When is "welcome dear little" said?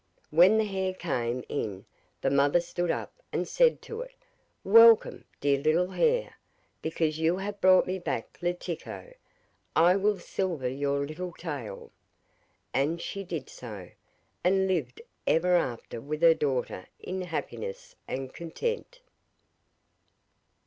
4.63-5.91